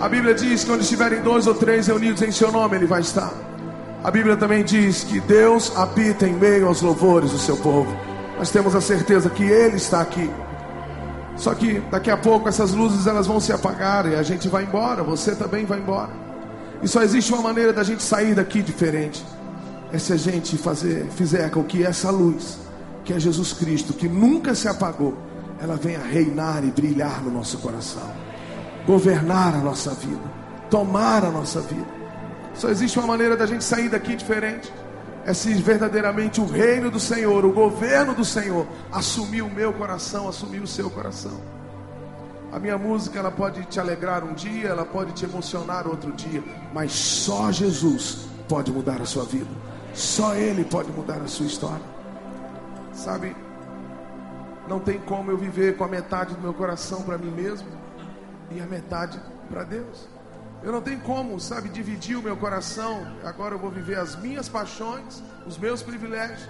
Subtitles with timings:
[0.00, 3.00] A Bíblia diz que onde estiverem dois ou três reunidos em seu nome, Ele vai
[3.00, 3.32] estar.
[4.02, 7.92] A Bíblia também diz que Deus habita em meio aos louvores do seu povo.
[8.38, 10.30] Nós temos a certeza que Ele está aqui.
[11.36, 14.64] Só que daqui a pouco essas luzes elas vão se apagar e a gente vai
[14.64, 16.10] embora, você também vai embora.
[16.82, 19.24] E só existe uma maneira da gente sair daqui diferente.
[19.92, 22.58] É se a gente fazer, fizer com que essa luz,
[23.04, 25.16] que é Jesus Cristo, que nunca se apagou,
[25.60, 28.10] ela venha reinar e brilhar no nosso coração,
[28.88, 30.22] governar a nossa vida,
[30.70, 31.86] tomar a nossa vida.
[32.54, 34.72] Só existe uma maneira da gente sair daqui diferente.
[35.26, 40.26] É se verdadeiramente o reino do Senhor, o governo do Senhor, assumir o meu coração,
[40.26, 41.38] assumir o seu coração.
[42.50, 46.42] A minha música ela pode te alegrar um dia, ela pode te emocionar outro dia,
[46.72, 49.50] mas só Jesus pode mudar a sua vida.
[49.92, 51.84] Só Ele pode mudar a sua história.
[52.94, 53.36] Sabe?
[54.66, 57.77] Não tem como eu viver com a metade do meu coração para mim mesmo
[58.50, 59.20] e a metade
[59.50, 60.08] para Deus.
[60.62, 63.06] Eu não tenho como, sabe, dividir o meu coração.
[63.24, 66.48] Agora eu vou viver as minhas paixões, os meus privilégios.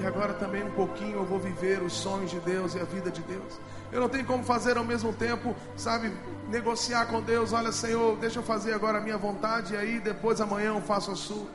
[0.00, 3.10] E agora também um pouquinho eu vou viver os sonhos de Deus e a vida
[3.10, 3.60] de Deus.
[3.92, 6.12] Eu não tenho como fazer ao mesmo tempo, sabe,
[6.48, 7.52] negociar com Deus.
[7.52, 11.12] Olha, Senhor, deixa eu fazer agora a minha vontade e aí depois amanhã eu faço
[11.12, 11.46] a sua.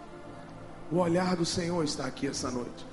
[0.89, 2.87] O olhar do Senhor está aqui essa noite.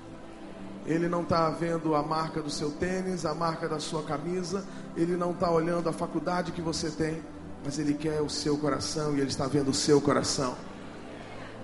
[0.87, 4.65] Ele não está vendo a marca do seu tênis, a marca da sua camisa.
[4.97, 7.23] Ele não está olhando a faculdade que você tem
[7.67, 10.57] mas Ele quer o seu coração e Ele está vendo o seu coração.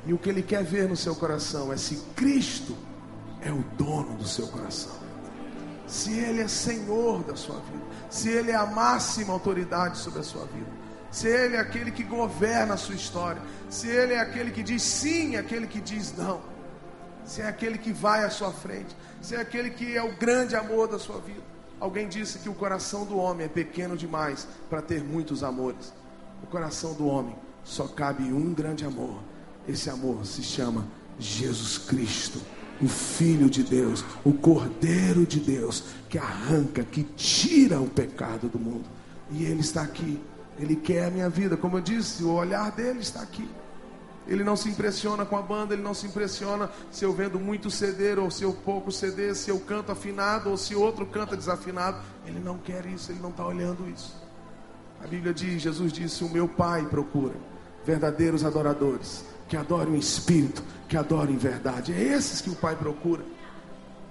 [0.05, 2.77] E o que Ele quer ver no seu coração é se Cristo
[3.41, 4.93] é o dono do seu coração,
[5.87, 10.23] se Ele é Senhor da sua vida, se Ele é a máxima autoridade sobre a
[10.25, 10.71] sua vida,
[11.09, 14.83] se Ele é aquele que governa a sua história, se Ele é aquele que diz
[14.83, 16.41] sim, aquele que diz não,
[17.25, 20.57] se é aquele que vai à sua frente, se é aquele que é o grande
[20.57, 21.43] amor da sua vida.
[21.81, 25.93] Alguém disse que o coração do homem é pequeno demais para ter muitos amores.
[26.43, 27.35] O coração do homem
[27.65, 29.19] só cabe um grande amor.
[29.69, 30.87] Esse amor se chama
[31.19, 32.41] Jesus Cristo,
[32.81, 38.59] o Filho de Deus, o Cordeiro de Deus, que arranca, que tira o pecado do
[38.59, 38.89] mundo.
[39.31, 40.21] E Ele está aqui.
[40.59, 41.57] Ele quer a minha vida.
[41.57, 43.49] Como eu disse, o olhar dele está aqui.
[44.27, 47.71] Ele não se impressiona com a banda, ele não se impressiona se eu vendo muito
[47.71, 51.99] CD ou se eu pouco CD, se eu canto afinado ou se outro canta desafinado.
[52.25, 54.15] Ele não quer isso, ele não está olhando isso.
[55.03, 57.35] A Bíblia diz, Jesus disse: O meu Pai procura
[57.85, 61.93] verdadeiros adoradores, que adorem o Espírito, que adorem verdade.
[61.93, 63.25] É esses que o Pai procura.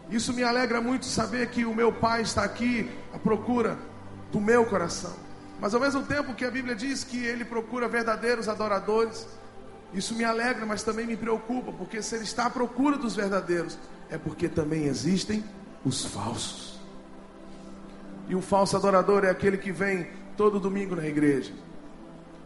[0.10, 3.78] Isso me alegra muito saber que o meu Pai está aqui à procura
[4.30, 5.14] do meu coração.
[5.62, 9.26] Mas ao mesmo tempo que a Bíblia diz que Ele procura verdadeiros adoradores,
[9.94, 13.78] isso me alegra, mas também me preocupa, porque se ele está à procura dos verdadeiros,
[14.10, 15.44] é porque também existem
[15.84, 16.80] os falsos.
[18.30, 20.08] E um falso adorador é aquele que vem
[20.38, 21.54] todo domingo na igreja.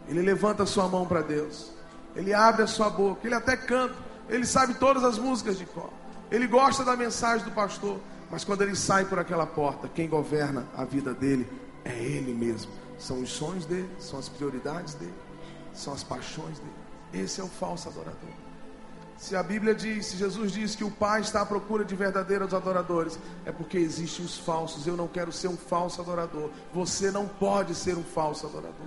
[0.08, 1.70] Ele levanta a sua mão para Deus.
[2.16, 3.94] Ele abre a sua boca, ele até canta,
[4.28, 5.90] ele sabe todas as músicas de cor.
[6.30, 10.66] Ele gosta da mensagem do pastor, mas quando ele sai por aquela porta, quem governa
[10.76, 11.46] a vida dele
[11.84, 12.72] é ele mesmo.
[12.98, 15.14] São os sonhos dele, são as prioridades dele,
[15.72, 16.85] são as paixões dele.
[17.20, 18.30] Esse é o falso adorador.
[19.16, 22.52] Se a Bíblia diz, se Jesus diz que o Pai está à procura de verdadeiros
[22.52, 24.86] adoradores, é porque existem os falsos.
[24.86, 26.50] Eu não quero ser um falso adorador.
[26.74, 28.86] Você não pode ser um falso adorador.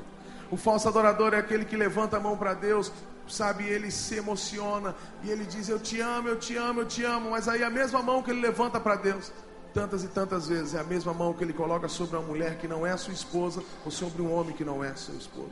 [0.51, 2.91] O falso adorador é aquele que levanta a mão para Deus,
[3.27, 7.03] sabe, ele se emociona e ele diz: Eu te amo, eu te amo, eu te
[7.03, 7.31] amo.
[7.31, 9.31] Mas aí a mesma mão que ele levanta para Deus,
[9.73, 12.67] tantas e tantas vezes, é a mesma mão que ele coloca sobre uma mulher que
[12.67, 15.51] não é sua esposa ou sobre um homem que não é seu esposo.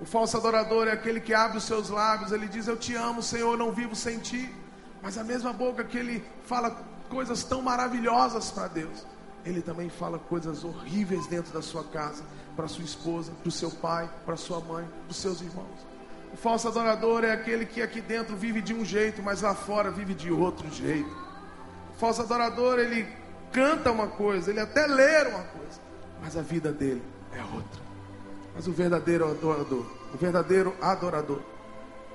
[0.00, 3.22] O falso adorador é aquele que abre os seus lábios, ele diz: Eu te amo,
[3.22, 4.52] Senhor, não vivo sem ti.
[5.02, 6.70] Mas a mesma boca que ele fala
[7.08, 9.06] coisas tão maravilhosas para Deus,
[9.44, 12.24] ele também fala coisas horríveis dentro da sua casa,
[12.56, 15.86] para sua esposa, para o seu pai, para sua mãe, para os seus irmãos.
[16.32, 19.90] O falso adorador é aquele que aqui dentro vive de um jeito, mas lá fora
[19.90, 21.16] vive de outro jeito.
[21.94, 23.06] O falso adorador, ele
[23.52, 25.80] canta uma coisa, ele até lê uma coisa,
[26.20, 27.83] mas a vida dele é outra.
[28.54, 31.40] Mas o verdadeiro adorador, o verdadeiro adorador,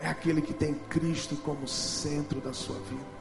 [0.02, 3.20] é aquele que tem Cristo como centro da sua vida.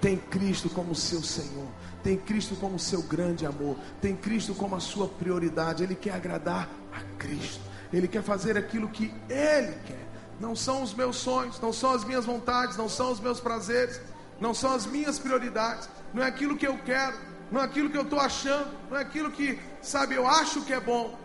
[0.00, 1.66] Tem Cristo como seu Senhor,
[2.02, 5.82] tem Cristo como seu grande amor, tem Cristo como a sua prioridade.
[5.82, 7.60] Ele quer agradar a Cristo,
[7.92, 10.08] ele quer fazer aquilo que ele quer.
[10.40, 14.00] Não são os meus sonhos, não são as minhas vontades, não são os meus prazeres,
[14.40, 17.16] não são as minhas prioridades, não é aquilo que eu quero,
[17.50, 20.72] não é aquilo que eu estou achando, não é aquilo que, sabe, eu acho que
[20.72, 21.16] é bom,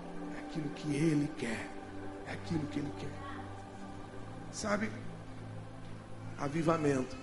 [0.47, 1.69] aquilo que Ele quer.
[2.25, 3.11] É aquilo que Ele quer.
[4.51, 4.89] Sabe?
[6.37, 7.15] Avivamento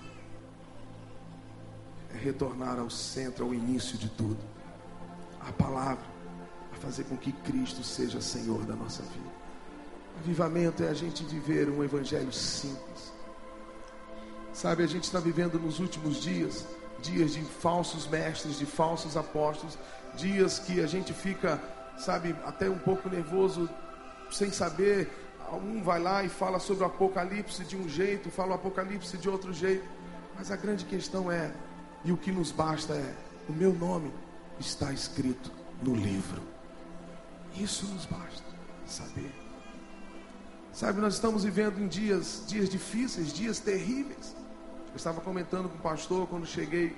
[2.13, 4.39] é retornar ao centro, ao início de tudo.
[5.41, 6.05] A palavra,
[6.73, 9.35] a fazer com que Cristo seja Senhor da nossa vida.
[10.19, 13.13] Avivamento é a gente viver um evangelho simples.
[14.53, 16.65] Sabe, a gente está vivendo nos últimos dias,
[17.01, 19.77] dias de falsos mestres, de falsos apóstolos,
[20.15, 21.61] dias que a gente fica,
[21.97, 23.69] sabe, até um pouco nervoso,
[24.31, 25.09] sem saber.
[25.53, 29.29] Um vai lá e fala sobre o Apocalipse de um jeito, fala o Apocalipse de
[29.29, 29.87] outro jeito.
[30.35, 31.51] Mas a grande questão é,
[32.03, 33.13] e o que nos basta é,
[33.47, 34.11] o meu nome
[34.59, 35.51] está escrito
[35.81, 36.41] no livro.
[37.55, 38.43] Isso nos basta
[38.85, 39.31] saber.
[40.73, 44.35] Sabe, nós estamos vivendo em dias, dias difíceis, dias terríveis.
[44.89, 46.95] Eu estava comentando com o pastor quando cheguei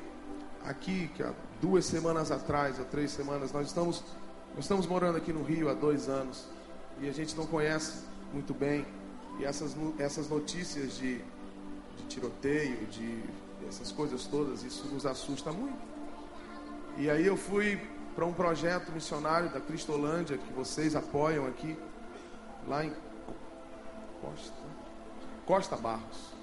[0.66, 4.04] aqui, que há duas semanas atrás, ou três semanas, nós estamos,
[4.57, 6.48] nós estamos morando aqui no Rio há dois anos
[7.00, 8.88] e a gente não conhece muito bem.
[9.38, 11.19] E essas, essas notícias de,
[11.95, 13.24] de tiroteio, de
[13.68, 15.77] essas coisas todas, isso nos assusta muito.
[16.98, 17.80] E aí eu fui
[18.15, 21.77] para um projeto missionário da Cristolândia, que vocês apoiam aqui,
[22.68, 22.92] lá em
[24.19, 24.56] Costa,
[25.45, 26.33] Costa Barros.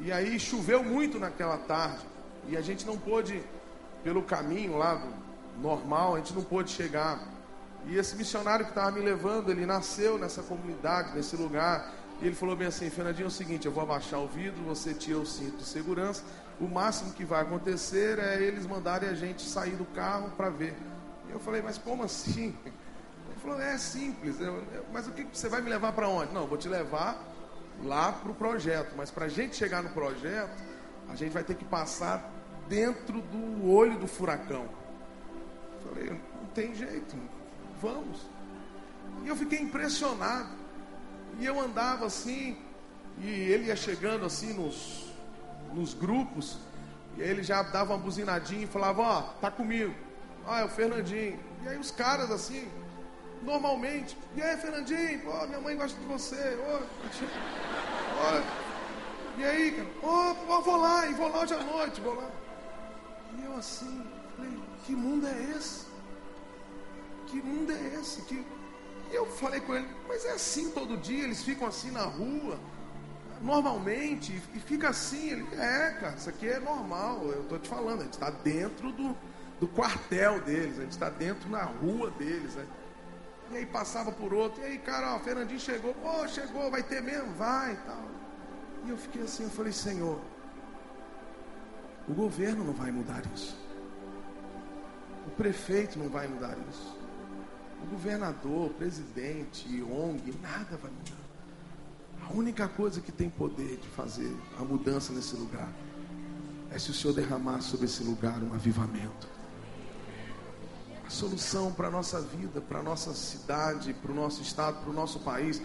[0.00, 2.04] E aí choveu muito naquela tarde.
[2.48, 3.40] E a gente não pôde,
[4.02, 5.23] pelo caminho lá do
[5.60, 7.20] normal, a gente não pôde chegar.
[7.86, 11.92] E esse missionário que estava me levando, ele nasceu nessa comunidade, nesse lugar.
[12.20, 14.94] E ele falou bem assim, Fernandinho, é o seguinte, eu vou abaixar o vidro, você
[14.94, 16.22] tira o cinto de segurança.
[16.60, 20.74] O máximo que vai acontecer é eles mandarem a gente sair do carro para ver.
[21.28, 22.56] E eu falei, mas como assim?
[22.64, 24.36] Ele falou, é simples.
[24.92, 26.32] Mas o que você vai me levar para onde?
[26.32, 27.22] Não, vou te levar
[27.82, 28.94] lá para o projeto.
[28.96, 30.62] Mas para a gente chegar no projeto,
[31.08, 32.30] a gente vai ter que passar
[32.68, 34.66] dentro do olho do furacão.
[35.88, 37.16] Falei, não tem jeito,
[37.80, 38.20] vamos.
[39.24, 40.64] E eu fiquei impressionado.
[41.38, 42.56] E eu andava assim,
[43.18, 45.12] e ele ia chegando assim nos,
[45.72, 46.58] nos grupos,
[47.16, 49.94] e aí ele já dava uma buzinadinha e falava, ó, oh, tá comigo.
[50.46, 51.38] Ah, é o Fernandinho.
[51.62, 52.68] E aí os caras assim,
[53.42, 54.16] normalmente.
[54.36, 56.58] E aí, Fernandinho, pô, minha mãe gosta de você.
[56.60, 56.80] Ó,
[59.38, 62.28] e aí, cara, oh, vou lá, e vou lá hoje à noite, vou lá.
[63.38, 64.04] E eu assim,
[64.84, 65.86] que mundo é esse?
[67.26, 68.22] Que mundo é esse?
[68.22, 68.44] Que...
[69.10, 72.58] Eu falei com ele, mas é assim todo dia, eles ficam assim na rua,
[73.40, 75.30] normalmente, e fica assim.
[75.30, 78.90] Ele, é, cara, isso aqui é normal, eu estou te falando, a gente está dentro
[78.92, 79.16] do,
[79.60, 82.66] do quartel deles, a gente está dentro na rua deles, né?
[83.52, 87.00] E aí passava por outro, e aí, cara, ó, Fernandinho chegou, pô, chegou, vai ter
[87.02, 87.32] mesmo?
[87.34, 88.08] Vai e tal.
[88.84, 90.20] E eu fiquei assim, eu falei, Senhor,
[92.08, 93.63] o governo não vai mudar isso.
[95.36, 96.96] Prefeito não vai mudar isso.
[97.82, 101.24] O governador, o presidente, ONG, nada vai mudar.
[102.28, 105.70] A única coisa que tem poder de fazer a mudança nesse lugar
[106.70, 109.34] é se o Senhor derramar sobre esse lugar um avivamento
[111.06, 114.90] a solução para a nossa vida, para a nossa cidade, para o nosso estado, para
[114.90, 115.60] o nosso país.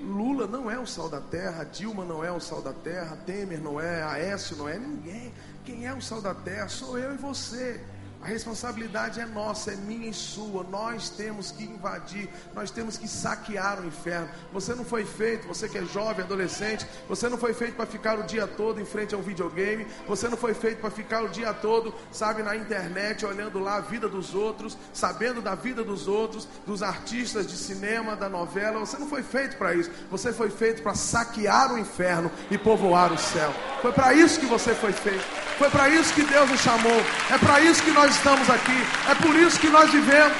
[0.00, 3.60] Lula não é o sal da terra, Dilma não é o sal da terra, Temer
[3.60, 5.32] não é, Aécio não é, ninguém.
[5.64, 7.84] Quem é o sal da terra sou eu e você.
[8.20, 10.64] A responsabilidade é nossa, é minha e sua.
[10.64, 14.28] Nós temos que invadir, nós temos que saquear o inferno.
[14.52, 18.18] Você não foi feito, você que é jovem, adolescente, você não foi feito para ficar
[18.18, 19.86] o dia todo em frente a um videogame.
[20.08, 23.80] Você não foi feito para ficar o dia todo, sabe, na internet, olhando lá a
[23.80, 28.80] vida dos outros, sabendo da vida dos outros, dos artistas de cinema, da novela.
[28.80, 29.90] Você não foi feito para isso.
[30.10, 33.54] Você foi feito para saquear o inferno e povoar o céu.
[33.80, 35.47] Foi para isso que você foi feito.
[35.58, 37.00] Foi para isso que Deus nos chamou.
[37.30, 40.38] É para isso que nós estamos aqui, é por isso que nós vivemos,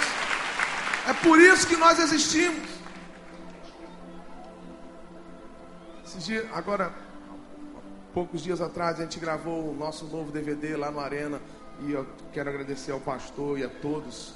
[1.08, 2.78] é por isso que nós existimos.
[6.18, 6.92] Dias, agora,
[8.12, 11.40] poucos dias atrás, a gente gravou o nosso novo DVD lá no Arena
[11.80, 14.34] e eu quero agradecer ao pastor e a todos.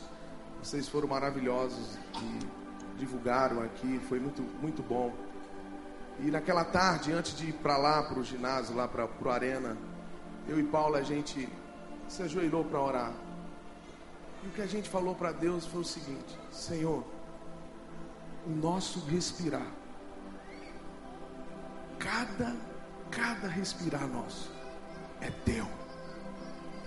[0.62, 5.12] Vocês foram maravilhosos e divulgaram aqui, foi muito, muito bom.
[6.20, 9.76] E naquela tarde, antes de ir para lá, para o ginásio, lá para o Arena,
[10.48, 11.48] eu e Paulo, a gente
[12.08, 13.12] se ajoelhou para orar.
[14.42, 17.04] E o que a gente falou para Deus foi o seguinte: Senhor,
[18.46, 19.66] o nosso respirar,
[21.98, 22.56] cada,
[23.10, 24.50] cada respirar nosso,
[25.20, 25.66] é teu,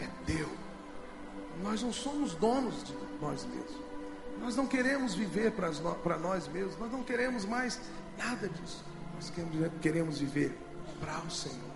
[0.01, 0.49] é teu.
[1.63, 3.85] Nós não somos donos de nós mesmos.
[4.41, 6.77] Nós não queremos viver para nós mesmos.
[6.77, 7.79] Nós não queremos mais
[8.17, 8.83] nada disso.
[9.15, 10.57] Nós queremos, queremos viver
[10.99, 11.74] para o Senhor.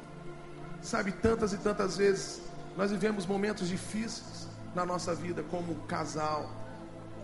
[0.82, 2.42] Sabe, tantas e tantas vezes
[2.78, 6.50] nós vivemos momentos difíceis na nossa vida como casal,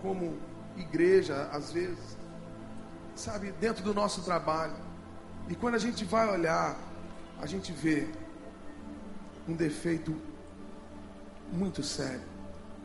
[0.02, 0.38] como
[0.76, 2.16] igreja, às vezes,
[3.14, 4.76] sabe, dentro do nosso trabalho.
[5.48, 6.76] E quando a gente vai olhar,
[7.40, 8.08] a gente vê
[9.48, 10.14] um defeito
[11.52, 12.24] muito sério.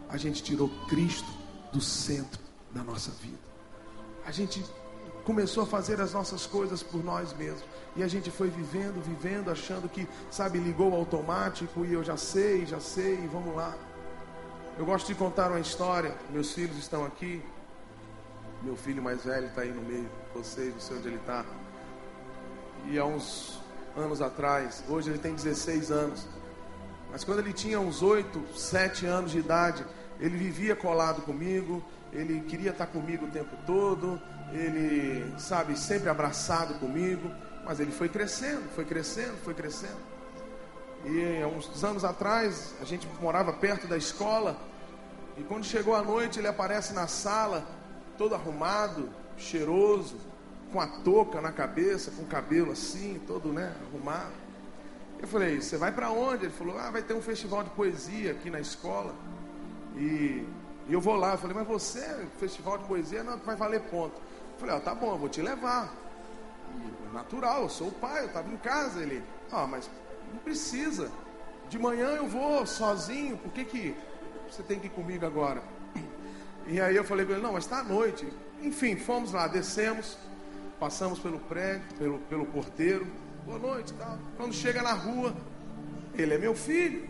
[0.10, 1.30] A gente tirou Cristo
[1.72, 3.40] do centro da nossa vida.
[4.26, 4.64] A gente
[5.32, 7.64] começou a fazer as nossas coisas por nós mesmos.
[7.96, 12.66] E a gente foi vivendo, vivendo, achando que, sabe, ligou automático e eu já sei,
[12.66, 13.74] já sei, vamos lá.
[14.78, 16.14] Eu gosto de contar uma história.
[16.32, 17.42] Meus filhos estão aqui.
[18.62, 21.46] Meu filho mais velho está aí no meio vocês, não sei onde ele está.
[22.88, 23.58] E há uns
[23.96, 26.28] anos atrás, hoje ele tem 16 anos.
[27.10, 29.86] Mas quando ele tinha uns 8, 7 anos de idade,
[30.22, 34.22] ele vivia colado comigo, ele queria estar comigo o tempo todo,
[34.54, 37.30] ele, sabe, sempre abraçado comigo.
[37.66, 39.98] Mas ele foi crescendo, foi crescendo, foi crescendo.
[41.06, 44.58] E há uns anos atrás, a gente morava perto da escola.
[45.38, 47.66] E quando chegou a noite, ele aparece na sala,
[48.18, 50.18] todo arrumado, cheiroso,
[50.72, 54.34] com a touca na cabeça, com o cabelo assim, todo né, arrumado.
[55.20, 56.46] Eu falei, você vai para onde?
[56.46, 59.14] Ele falou, ah, vai ter um festival de poesia aqui na escola.
[59.96, 60.48] E,
[60.88, 61.34] e eu vou lá.
[61.34, 64.16] Eu falei, mas você, festival de poesia, não, vai valer ponto.
[64.16, 65.94] Eu falei, ó, tá bom, eu vou te levar
[67.14, 69.02] natural, eu sou o pai, eu estava em casa.
[69.02, 69.90] Ele, ah, mas
[70.32, 71.12] não precisa.
[71.70, 73.96] De manhã eu vou sozinho, por que, que
[74.50, 75.64] você tem que ir comigo agora?
[76.68, 78.28] E aí eu falei com ele, não, mas está à noite.
[78.62, 80.18] Enfim, fomos lá, descemos,
[80.80, 83.08] passamos pelo prédio, pelo, pelo porteiro,
[83.46, 84.18] boa noite, tal.
[84.38, 85.36] Quando chega na rua,
[86.14, 87.10] ele é meu filho.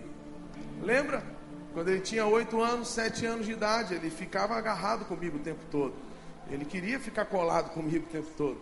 [0.81, 1.23] Lembra?
[1.73, 5.61] Quando ele tinha oito anos, sete anos de idade, ele ficava agarrado comigo o tempo
[5.71, 5.93] todo.
[6.49, 8.57] Ele queria ficar colado comigo o tempo todo.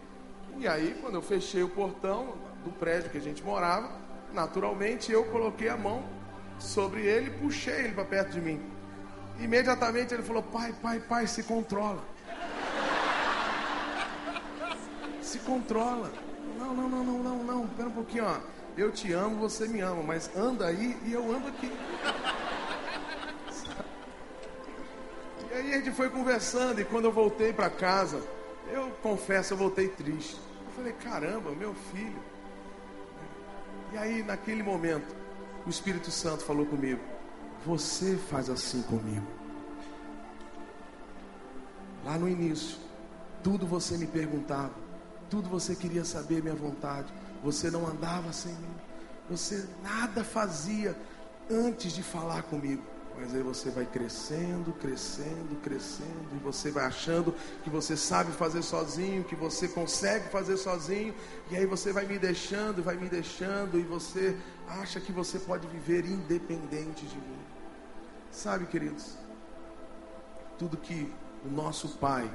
[0.58, 3.90] E aí, quando eu fechei o portão do prédio que a gente morava,
[4.34, 6.04] naturalmente eu coloquei a mão
[6.60, 8.62] sobre ele e puxei ele para perto de mim.
[9.40, 12.04] Imediatamente ele falou: Pai, pai, pai, se controla.
[15.22, 16.12] Se controla.
[16.58, 17.66] Não, não, não, não, não, não.
[17.66, 18.38] Espera um pouquinho, ó.
[18.76, 21.72] Eu te amo, você me ama, mas anda aí e eu ando aqui.
[25.70, 28.22] Aí a gente foi conversando e quando eu voltei para casa,
[28.72, 30.36] eu confesso, eu voltei triste.
[30.66, 32.22] Eu falei, caramba, meu filho.
[33.94, 35.16] E aí, naquele momento,
[35.66, 37.02] o Espírito Santo falou comigo:
[37.66, 39.26] Você faz assim comigo.
[42.06, 42.78] Lá no início,
[43.44, 44.74] tudo você me perguntava,
[45.30, 47.12] tudo você queria saber minha vontade.
[47.44, 48.76] Você não andava sem mim,
[49.30, 50.96] você nada fazia
[51.50, 52.84] antes de falar comigo.
[53.20, 58.62] Mas aí você vai crescendo, crescendo, crescendo, e você vai achando que você sabe fazer
[58.62, 61.14] sozinho, que você consegue fazer sozinho,
[61.52, 65.68] e aí você vai me deixando, vai me deixando, e você acha que você pode
[65.68, 67.40] viver independente de mim.
[68.32, 69.18] Sabe, queridos,
[70.58, 71.12] tudo que
[71.46, 72.30] o nosso Pai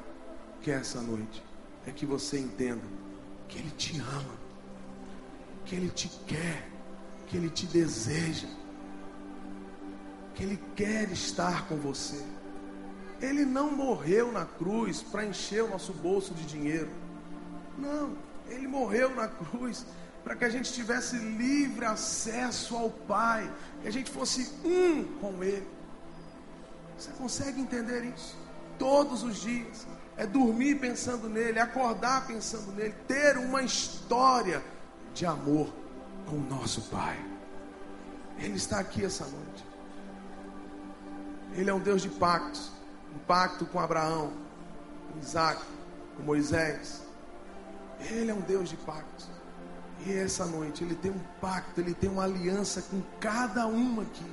[0.61, 1.43] quer essa noite
[1.87, 2.85] é que você entenda
[3.49, 4.35] que Ele te ama,
[5.64, 6.69] que Ele te quer,
[7.26, 8.49] que Ele te deseja
[10.35, 12.23] que Ele quer estar com você.
[13.21, 16.91] Ele não morreu na cruz para encher o nosso bolso de dinheiro.
[17.79, 18.17] Não,
[18.49, 19.87] Ele morreu na cruz
[20.23, 23.50] para que a gente tivesse livre acesso ao Pai,
[23.83, 25.67] que a gente fosse um com Ele.
[26.99, 28.37] Você consegue entender isso?
[28.79, 29.87] Todos os dias.
[30.17, 34.62] É dormir pensando nele, acordar pensando nele, ter uma história
[35.12, 35.73] de amor
[36.26, 37.19] com o nosso Pai.
[38.38, 39.74] Ele está aqui essa noite.
[41.55, 42.73] Ele é um Deus de pactos.
[43.15, 44.33] Um pacto com Abraão,
[45.13, 45.63] com Isaac,
[46.17, 47.03] com Moisés.
[48.11, 49.29] Ele é um Deus de pactos.
[50.05, 54.27] E essa noite ele tem um pacto, ele tem uma aliança com cada uma aqui.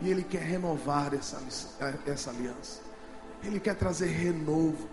[0.00, 1.40] E ele quer renovar essa,
[2.06, 2.80] essa aliança.
[3.42, 4.88] Ele quer trazer renovo.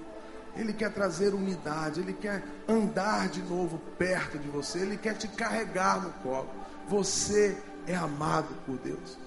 [0.55, 1.99] Ele quer trazer unidade.
[1.99, 4.79] Ele quer andar de novo perto de você.
[4.79, 6.49] Ele quer te carregar no colo.
[6.87, 9.17] Você é amado por Deus.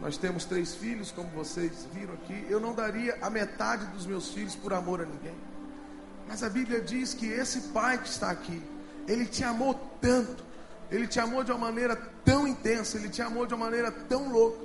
[0.00, 2.46] Nós temos três filhos, como vocês viram aqui.
[2.48, 5.34] Eu não daria a metade dos meus filhos por amor a ninguém.
[6.28, 8.62] Mas a Bíblia diz que esse pai que está aqui,
[9.06, 10.44] ele te amou tanto,
[10.90, 14.30] ele te amou de uma maneira tão intensa, ele te amou de uma maneira tão
[14.30, 14.58] louca,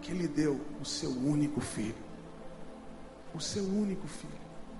[0.00, 2.08] que ele deu o seu único filho.
[3.34, 4.32] O seu único filho,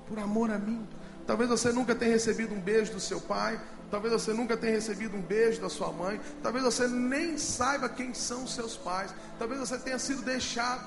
[0.06, 0.86] por amor a mim.
[1.26, 3.60] Talvez você nunca tenha recebido um beijo do seu pai,
[3.90, 6.20] Talvez você nunca tenha recebido um beijo da sua mãe.
[6.42, 9.14] Talvez você nem saiba quem são os seus pais.
[9.38, 10.86] Talvez você tenha sido deixado.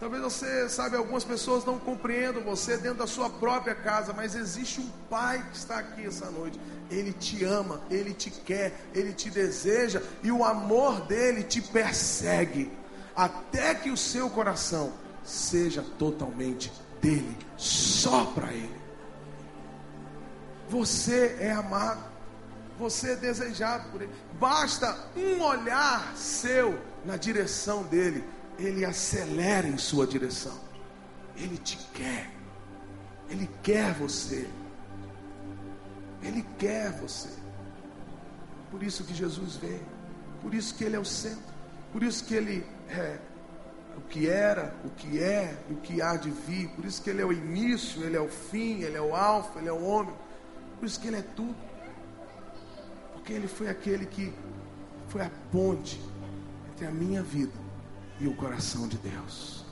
[0.00, 4.80] Talvez você, sabe, algumas pessoas não compreendam você dentro da sua própria casa, mas existe
[4.80, 6.58] um pai que está aqui essa noite.
[6.90, 12.72] Ele te ama, ele te quer, ele te deseja e o amor dele te persegue
[13.14, 14.90] até que o seu coração
[15.22, 18.80] seja totalmente dele, só para ele.
[20.70, 22.09] Você é amado
[22.80, 24.12] você é desejado por Ele.
[24.40, 28.24] Basta um olhar seu na direção dele,
[28.58, 30.58] ele acelera em sua direção.
[31.36, 32.30] Ele te quer.
[33.28, 34.48] Ele quer você.
[36.22, 37.30] Ele quer você.
[38.70, 39.86] Por isso que Jesus veio.
[40.42, 41.54] Por isso que Ele é o centro.
[41.92, 43.18] Por isso que Ele é
[43.96, 46.68] o que era, o que é e o que há de vir.
[46.70, 49.58] Por isso que Ele é o início, Ele é o fim, Ele é o alfa,
[49.58, 50.14] Ele é o homem.
[50.78, 51.56] Por isso que Ele é tudo.
[53.20, 54.32] Porque Ele foi aquele que
[55.08, 56.00] foi a ponte
[56.72, 57.52] entre a minha vida
[58.18, 59.64] e o coração de Deus.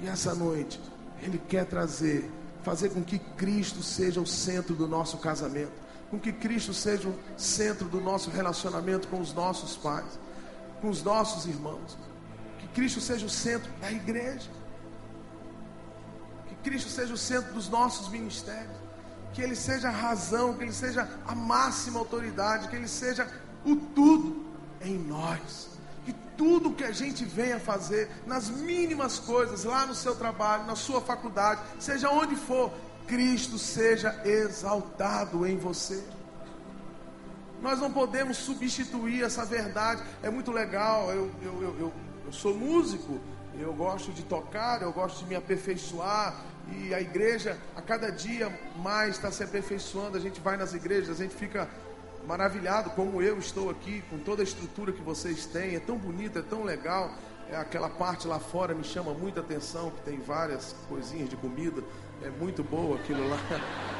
[0.00, 0.80] E essa noite,
[1.20, 2.30] Ele quer trazer,
[2.62, 5.72] fazer com que Cristo seja o centro do nosso casamento,
[6.10, 10.18] com que Cristo seja o centro do nosso relacionamento com os nossos pais,
[10.80, 11.98] com os nossos irmãos,
[12.60, 14.48] que Cristo seja o centro da igreja,
[16.48, 18.85] que Cristo seja o centro dos nossos ministérios,
[19.36, 23.30] que Ele seja a razão, que Ele seja a máxima autoridade, que Ele seja
[23.64, 24.44] o tudo
[24.80, 25.76] em nós
[26.36, 31.00] tudo que a gente venha fazer, nas mínimas coisas, lá no seu trabalho, na sua
[31.00, 32.72] faculdade, seja onde for,
[33.06, 36.02] Cristo seja exaltado em você.
[37.62, 40.02] Nós não podemos substituir essa verdade.
[40.22, 41.10] É muito legal.
[41.10, 41.92] Eu, eu, eu,
[42.26, 43.18] eu sou músico,
[43.58, 46.36] eu gosto de tocar, eu gosto de me aperfeiçoar.
[46.72, 50.16] E a igreja, a cada dia mais, está se aperfeiçoando.
[50.16, 51.68] A gente vai nas igrejas, a gente fica
[52.26, 55.76] maravilhado como eu estou aqui, com toda a estrutura que vocês têm.
[55.76, 57.10] É tão bonito, é tão legal.
[57.50, 61.82] É, aquela parte lá fora me chama muita atenção, que tem várias coisinhas de comida.
[62.22, 63.38] É muito boa aquilo lá.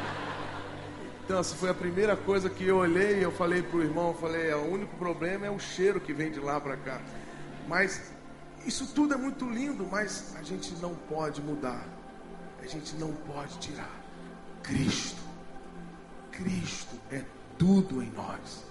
[1.27, 4.11] Então, essa foi a primeira coisa que eu olhei e eu falei para o irmão,
[4.11, 7.01] eu falei, o único problema é o cheiro que vem de lá para cá.
[7.67, 8.13] Mas
[8.65, 11.85] isso tudo é muito lindo, mas a gente não pode mudar.
[12.67, 14.03] A gente não pode tirar.
[14.61, 15.23] Cristo.
[16.33, 17.23] Cristo é
[17.57, 18.65] tudo em nós.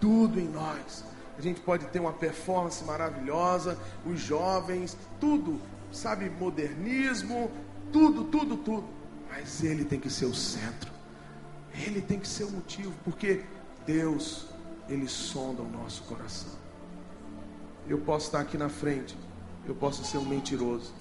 [0.00, 1.04] Tudo em nós.
[1.38, 5.60] A gente pode ter uma performance maravilhosa, os jovens, tudo,
[5.92, 7.48] sabe, modernismo,
[7.92, 8.88] tudo, tudo, tudo.
[9.30, 10.90] Mas ele tem que ser o centro.
[11.72, 13.44] Ele tem que ser o motivo, porque
[13.86, 14.48] Deus,
[14.88, 16.58] ele sonda o nosso coração.
[17.86, 19.16] Eu posso estar aqui na frente,
[19.64, 20.92] eu posso ser um mentiroso.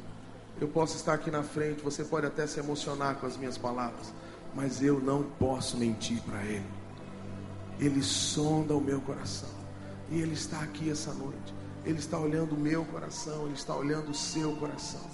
[0.60, 4.14] Eu posso estar aqui na frente, você pode até se emocionar com as minhas palavras
[4.54, 6.66] mas eu não posso mentir para Ele.
[7.80, 9.50] Ele sonda o meu coração,
[10.10, 11.54] e Ele está aqui essa noite.
[11.86, 15.08] Ele está olhando o meu coração, Ele está olhando o seu coração,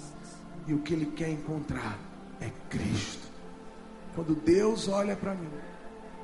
[0.66, 1.98] e o que Ele quer encontrar
[2.40, 3.26] é Cristo.
[4.14, 5.50] Quando Deus olha para mim,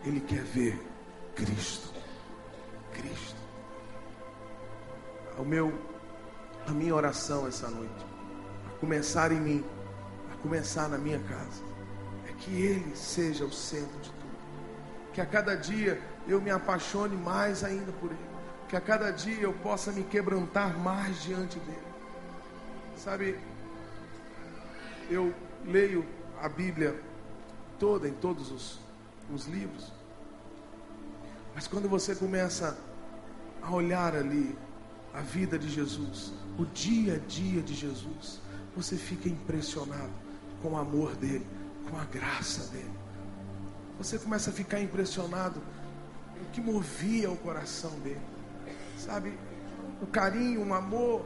[0.05, 0.81] Ele quer ver
[1.35, 1.93] Cristo.
[2.93, 3.41] Cristo.
[5.39, 5.73] O meu,
[6.67, 8.05] a minha oração essa noite,
[8.83, 9.65] começar em mim,
[10.33, 11.73] a começar na minha casa
[12.43, 14.23] que Ele seja o centro de tudo.
[15.13, 18.33] Que a cada dia eu me apaixone mais ainda por Ele.
[18.69, 21.79] Que a cada dia eu possa me quebrantar mais diante dEle.
[22.97, 23.39] Sabe,
[25.11, 25.33] eu
[25.65, 26.05] leio
[26.41, 27.01] a Bíblia
[27.79, 28.81] toda, em todos os,
[29.33, 29.93] os livros.
[31.55, 32.77] Mas quando você começa
[33.63, 34.57] a olhar ali
[35.15, 38.41] a vida de Jesus, o dia a dia de Jesus,
[38.77, 40.13] você fica impressionado
[40.63, 41.47] com o amor dele
[41.93, 42.91] com a graça dele.
[43.99, 45.61] Você começa a ficar impressionado
[46.41, 48.21] o que movia o coração dele.
[48.99, 49.39] Sabe,
[50.01, 51.25] o carinho, o amor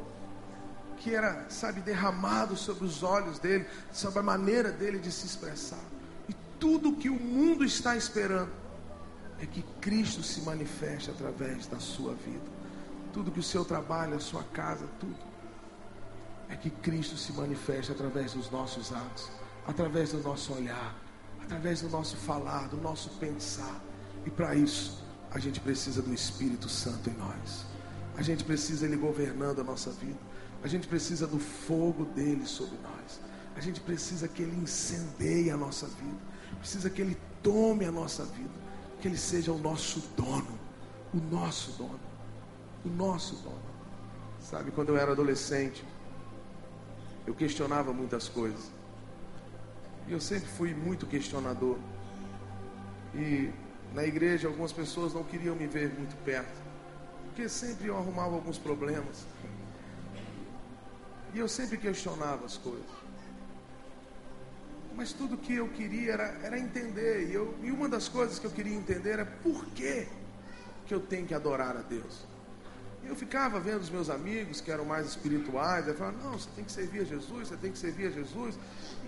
[0.97, 5.85] que era, sabe, derramado sobre os olhos dele, sobre a maneira dele de se expressar.
[6.29, 8.51] E tudo que o mundo está esperando
[9.39, 12.57] é que Cristo se manifeste através da sua vida.
[13.13, 15.15] Tudo que o seu trabalho, a sua casa, tudo
[16.49, 19.31] é que Cristo se manifeste através dos nossos atos
[19.67, 20.95] através do nosso olhar,
[21.43, 23.83] através do nosso falar, do nosso pensar.
[24.25, 27.67] E para isso, a gente precisa do Espírito Santo em nós.
[28.17, 30.19] A gente precisa ele governando a nossa vida.
[30.63, 33.21] A gente precisa do fogo dele sobre nós.
[33.57, 36.19] A gente precisa que ele incendeie a nossa vida.
[36.59, 38.55] Precisa que ele tome a nossa vida.
[39.01, 40.59] Que ele seja o nosso dono.
[41.13, 42.01] O nosso dono.
[42.85, 43.77] O nosso dono.
[44.41, 45.85] Sabe, quando eu era adolescente,
[47.27, 48.71] eu questionava muitas coisas.
[50.07, 51.79] E eu sempre fui muito questionador.
[53.15, 53.51] E
[53.93, 56.67] na igreja algumas pessoas não queriam me ver muito perto.
[57.27, 59.27] Porque sempre eu arrumava alguns problemas.
[61.35, 62.87] E eu sempre questionava as coisas.
[64.95, 67.29] Mas tudo que eu queria era, era entender.
[67.29, 70.07] E, eu, e uma das coisas que eu queria entender era por que,
[70.87, 72.25] que eu tenho que adorar a Deus.
[73.05, 76.49] E eu ficava vendo os meus amigos que eram mais espirituais, eu falava, não, você
[76.57, 78.59] tem que servir a Jesus, você tem que servir a Jesus.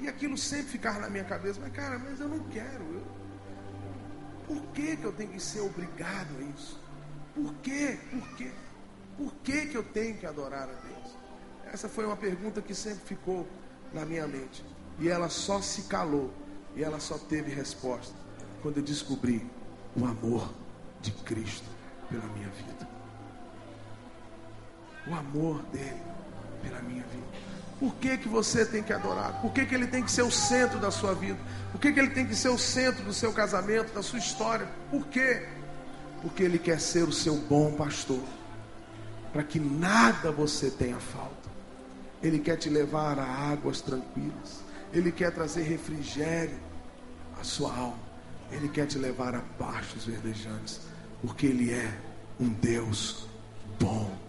[0.01, 2.85] E aquilo sempre ficava na minha cabeça, mas cara, mas eu não quero.
[2.85, 3.03] Eu...
[4.47, 6.81] Por que, que eu tenho que ser obrigado a isso?
[7.35, 7.99] Por quê?
[8.11, 8.51] Por quê?
[9.17, 11.17] Por que, que eu tenho que adorar a Deus?
[11.73, 13.47] Essa foi uma pergunta que sempre ficou
[13.93, 14.65] na minha mente.
[14.99, 16.33] E ela só se calou.
[16.77, 18.15] E ela só teve resposta
[18.63, 19.45] quando eu descobri
[19.97, 20.53] o amor
[21.01, 21.69] de Cristo
[22.09, 22.98] pela minha vida.
[25.07, 26.03] O amor dele
[26.63, 27.27] pela minha vida.
[27.79, 29.41] Por que, que você tem que adorar?
[29.41, 31.39] Por que, que ele tem que ser o centro da sua vida?
[31.71, 34.67] Por que, que ele tem que ser o centro do seu casamento, da sua história?
[34.91, 35.47] Por quê?
[36.21, 38.23] Porque ele quer ser o seu bom pastor.
[39.33, 41.49] Para que nada você tenha falta.
[42.21, 44.65] Ele quer te levar a águas tranquilas.
[44.93, 46.59] Ele quer trazer refrigério
[47.41, 48.09] à sua alma.
[48.51, 50.81] Ele quer te levar a pastos verdejantes.
[51.23, 51.97] Porque Ele é
[52.41, 53.29] um Deus
[53.79, 54.28] bom.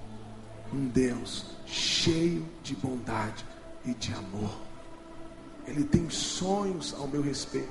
[0.73, 3.45] Um Deus cheio de bondade
[3.85, 4.51] e de amor.
[5.67, 7.69] Ele tem sonhos ao meu respeito.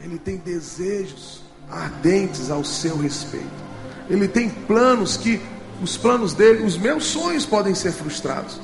[0.00, 3.70] Ele tem desejos ardentes ao seu respeito.
[4.08, 5.40] Ele tem planos que
[5.82, 8.60] os planos dele, os meus sonhos podem ser frustrados.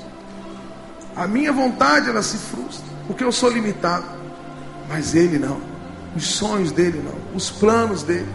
[1.14, 4.06] A minha vontade ela se frustra, porque eu sou limitado.
[4.88, 5.60] Mas ele não.
[6.14, 7.36] Os sonhos dele não.
[7.36, 8.28] Os planos dele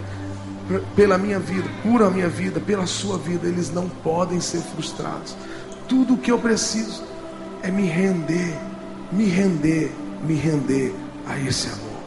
[0.95, 5.35] pela minha vida, por a minha vida, pela sua vida, eles não podem ser frustrados.
[5.87, 7.03] Tudo o que eu preciso
[7.61, 8.57] é me render,
[9.11, 9.91] me render,
[10.23, 10.95] me render
[11.27, 12.01] a esse amor.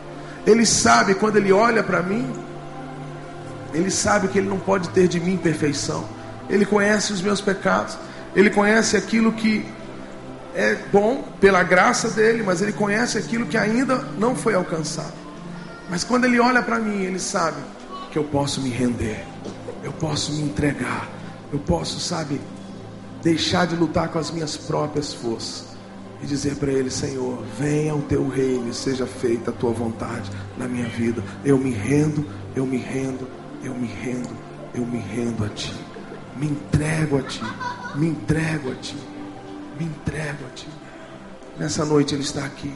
[0.47, 2.31] Ele sabe quando ele olha para mim,
[3.73, 6.05] ele sabe que ele não pode ter de mim perfeição.
[6.49, 7.99] Ele conhece os meus pecados,
[8.35, 9.67] ele conhece aquilo que
[10.55, 15.13] é bom pela graça dele, mas ele conhece aquilo que ainda não foi alcançado.
[15.91, 17.57] Mas quando ele olha para mim, ele sabe
[18.15, 19.27] que eu posso me render,
[19.83, 21.11] eu posso me entregar,
[21.53, 22.41] eu posso, sabe,
[23.21, 25.65] deixar de lutar com as minhas próprias forças
[26.23, 30.31] e dizer para ele: Senhor, venha o teu reino e seja feita a tua vontade
[30.57, 31.25] na minha vida.
[31.45, 32.25] Eu me rendo,
[32.55, 33.27] eu me rendo,
[33.65, 34.31] eu me rendo,
[34.73, 35.75] eu me rendo a ti.
[36.37, 37.43] Me entrego a ti,
[37.97, 38.97] me entrego a ti,
[39.77, 40.69] me entrego a ti.
[41.59, 42.73] Nessa noite ele está aqui.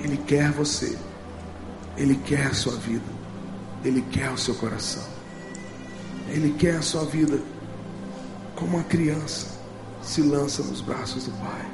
[0.00, 0.96] Ele quer você.
[1.98, 3.17] Ele quer a sua vida.
[3.84, 5.02] Ele quer o seu coração.
[6.28, 7.40] Ele quer a sua vida
[8.54, 9.58] como uma criança
[10.02, 11.66] se lança nos braços do Pai.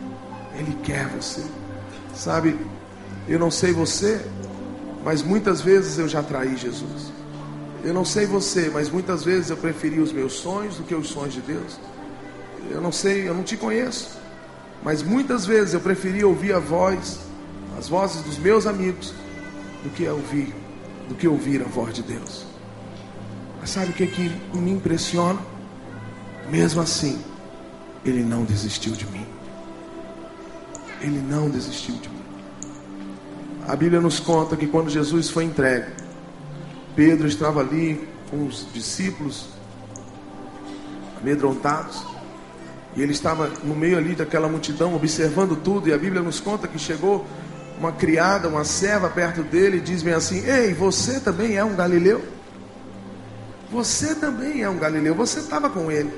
[0.58, 1.42] Ele quer você.
[2.14, 2.58] Sabe,
[3.28, 4.24] eu não sei você,
[5.04, 7.12] mas muitas vezes eu já traí Jesus.
[7.82, 11.08] Eu não sei você, mas muitas vezes eu preferi os meus sonhos do que os
[11.08, 11.78] sonhos de Deus.
[12.70, 14.16] Eu não sei, eu não te conheço,
[14.82, 17.18] mas muitas vezes eu preferi ouvir a voz,
[17.78, 19.12] as vozes dos meus amigos,
[19.82, 20.54] do que ouvir,
[21.08, 22.46] do que ouvir a voz de Deus.
[23.60, 25.40] Mas sabe o que, que me impressiona?
[26.50, 27.18] Mesmo assim,
[28.04, 29.26] ele não desistiu de mim.
[31.00, 32.14] Ele não desistiu de mim.
[33.66, 35.90] A Bíblia nos conta que quando Jesus foi entregue,
[36.94, 39.48] Pedro estava ali com os discípulos
[41.20, 42.04] amedrontados.
[42.94, 45.88] E ele estava no meio ali daquela multidão, observando tudo.
[45.88, 47.26] E a Bíblia nos conta que chegou
[47.78, 51.74] uma criada, uma serva perto dele, e diz bem assim: Ei, você também é um
[51.74, 52.22] galileu?
[53.70, 56.12] Você também é um galileu, você estava com ele.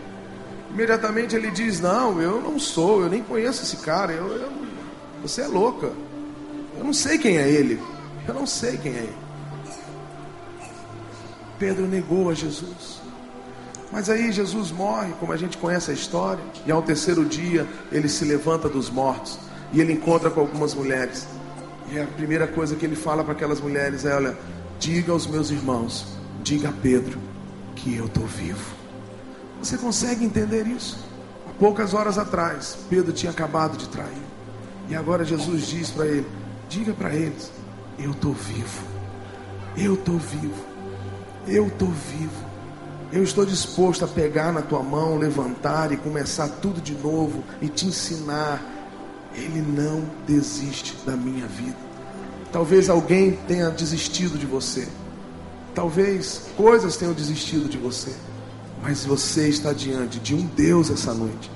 [0.71, 4.53] Imediatamente ele diz: Não, eu não sou, eu nem conheço esse cara, eu, eu,
[5.23, 5.91] você é louca.
[6.77, 7.81] Eu não sei quem é ele.
[8.29, 9.17] Eu não sei quem é ele.
[11.59, 13.01] Pedro negou a Jesus.
[13.91, 18.09] Mas aí Jesus morre, como a gente conhece a história, e ao terceiro dia ele
[18.09, 19.39] se levanta dos mortos
[19.73, 21.27] e ele encontra com algumas mulheres.
[21.91, 24.37] E a primeira coisa que ele fala para aquelas mulheres é: Olha,
[24.79, 26.07] diga aos meus irmãos,
[26.43, 27.19] diga a Pedro
[27.75, 28.75] que eu estou vivo.
[29.63, 30.99] Você consegue entender isso?
[31.49, 34.27] Há poucas horas atrás, Pedro tinha acabado de trair.
[34.89, 36.27] E agora Jesus diz para ele:
[36.69, 37.51] Diga para eles,
[37.99, 38.83] eu estou vivo.
[39.77, 40.65] Eu estou vivo.
[41.47, 42.47] Eu estou vivo.
[43.13, 47.69] Eu estou disposto a pegar na tua mão, levantar e começar tudo de novo e
[47.69, 48.61] te ensinar.
[49.37, 51.77] Ele não desiste da minha vida.
[52.51, 54.89] Talvez alguém tenha desistido de você.
[55.75, 58.15] Talvez coisas tenham desistido de você.
[58.83, 61.51] Mas você está diante de um Deus essa noite,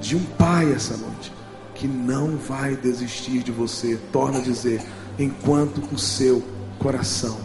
[0.00, 1.32] de um Pai essa noite,
[1.74, 3.98] que não vai desistir de você.
[4.12, 4.82] Torna a dizer,
[5.18, 6.42] enquanto o seu
[6.78, 7.38] coração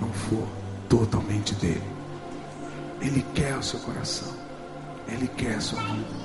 [0.00, 0.46] não for
[0.88, 1.82] totalmente dele.
[3.00, 4.32] Ele quer o seu coração.
[5.08, 6.23] Ele quer a sua vida.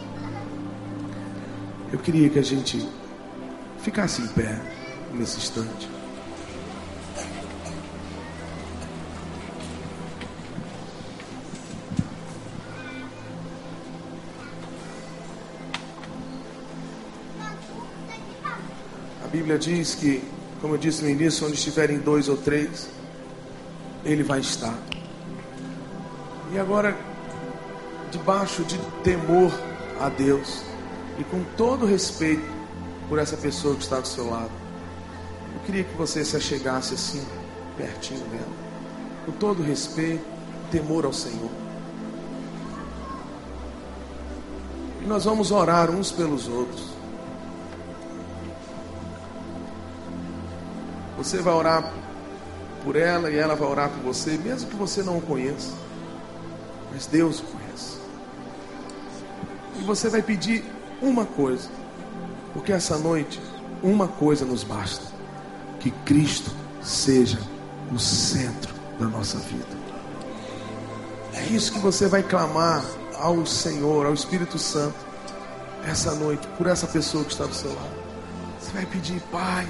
[1.91, 2.87] Eu queria que a gente
[3.79, 4.61] ficasse em pé
[5.11, 5.89] nesse instante.
[19.23, 20.23] A Bíblia diz que,
[20.61, 22.87] como eu disse no início, onde estiverem dois ou três,
[24.05, 24.77] Ele vai estar.
[26.53, 26.95] E agora,
[28.11, 29.51] debaixo de temor
[29.99, 30.68] a Deus
[31.19, 32.49] e com todo respeito,
[33.09, 34.51] por essa pessoa que está do seu lado.
[35.53, 37.25] Eu queria que você se achegasse assim,
[37.75, 38.47] pertinho dela,
[39.25, 40.23] com todo respeito,
[40.71, 41.49] temor ao Senhor.
[45.01, 46.87] E nós vamos orar uns pelos outros.
[51.17, 51.91] Você vai orar
[52.83, 55.73] por ela e ela vai orar por você, mesmo que você não o conheça.
[56.93, 57.97] Mas Deus o conhece.
[59.79, 61.69] E você vai pedir uma coisa,
[62.53, 63.41] porque essa noite
[63.81, 65.05] uma coisa nos basta:
[65.79, 67.39] que Cristo seja
[67.93, 69.79] o centro da nossa vida.
[71.33, 72.83] É isso que você vai clamar
[73.15, 74.95] ao Senhor, ao Espírito Santo,
[75.85, 77.99] essa noite, por essa pessoa que está do seu lado.
[78.59, 79.67] Você vai pedir, Pai,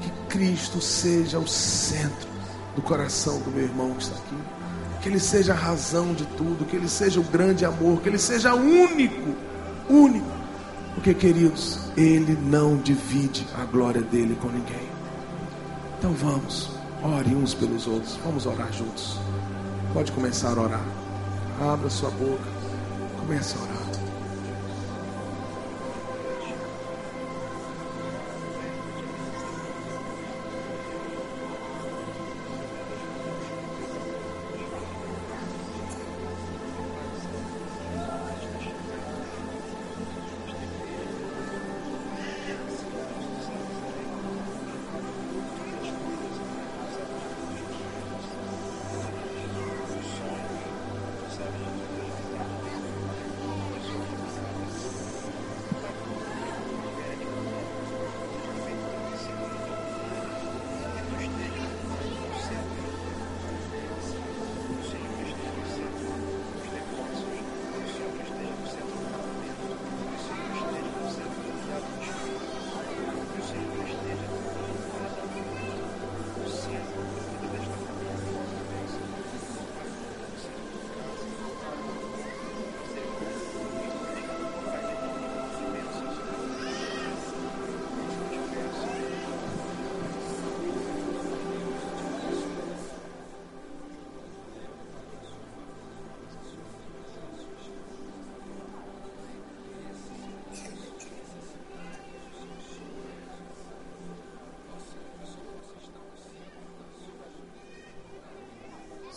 [0.00, 2.28] que Cristo seja o centro
[2.74, 4.36] do coração do meu irmão que está aqui.
[5.02, 8.18] Que Ele seja a razão de tudo, que Ele seja o grande amor, que Ele
[8.18, 9.34] seja único,
[9.88, 10.33] único.
[10.94, 14.88] Porque, queridos, Ele não divide a glória dele com ninguém.
[15.98, 16.70] Então vamos,
[17.02, 19.18] ore uns pelos outros, vamos orar juntos.
[19.92, 20.84] Pode começar a orar.
[21.60, 22.44] Abra sua boca,
[23.20, 23.73] comece a orar.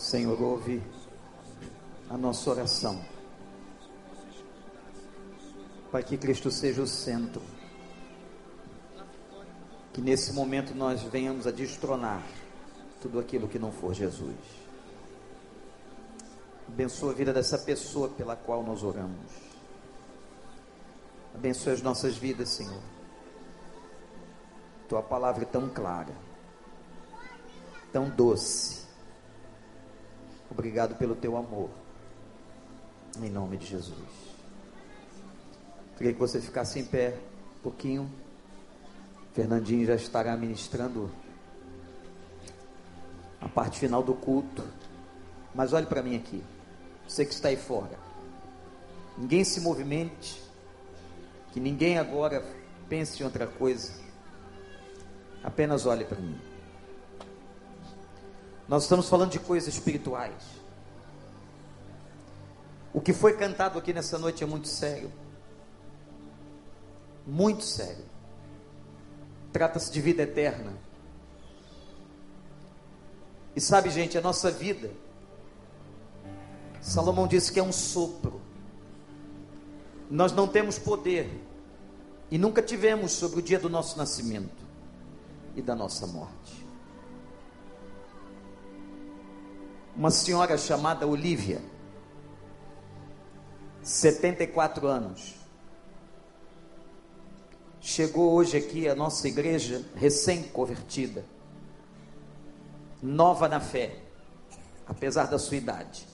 [0.08, 0.82] Senhor, ouve
[2.08, 2.98] a nossa oração.
[5.90, 7.42] Para que Cristo seja o centro.
[9.92, 12.26] Que nesse momento nós venhamos a destronar
[13.02, 14.34] tudo aquilo que não for Jesus.
[16.66, 19.30] Abençoa a vida dessa pessoa pela qual nós oramos.
[21.34, 22.80] Abençoa as nossas vidas, Senhor.
[24.88, 26.14] Tua palavra é tão clara,
[27.92, 28.77] tão doce
[30.58, 31.70] Obrigado pelo teu amor.
[33.22, 33.94] Em nome de Jesus.
[35.96, 37.16] Queria que você ficasse em pé
[37.58, 38.10] um pouquinho.
[39.34, 41.08] Fernandinho já estará ministrando
[43.40, 44.64] a parte final do culto.
[45.54, 46.42] Mas olhe para mim aqui.
[47.06, 47.96] Você que está aí fora.
[49.16, 50.42] Ninguém se movimente.
[51.52, 52.44] Que ninguém agora
[52.88, 53.92] pense em outra coisa.
[55.40, 56.47] Apenas olhe para mim.
[58.68, 60.34] Nós estamos falando de coisas espirituais.
[62.92, 65.10] O que foi cantado aqui nessa noite é muito sério.
[67.26, 68.04] Muito sério.
[69.52, 70.72] Trata-se de vida eterna.
[73.56, 74.90] E sabe, gente, a nossa vida,
[76.80, 78.40] Salomão disse que é um sopro.
[80.10, 81.30] Nós não temos poder
[82.30, 84.66] e nunca tivemos sobre o dia do nosso nascimento
[85.56, 86.57] e da nossa morte.
[89.98, 91.60] Uma senhora chamada Olivia,
[93.82, 95.34] 74 anos,
[97.80, 101.24] chegou hoje aqui à nossa igreja recém-convertida,
[103.02, 103.98] nova na fé,
[104.86, 106.06] apesar da sua idade.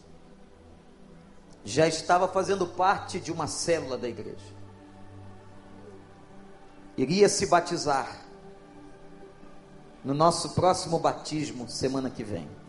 [1.63, 4.55] Já estava fazendo parte de uma célula da igreja.
[6.97, 8.25] Iria se batizar
[10.03, 12.64] no nosso próximo batismo semana que vem.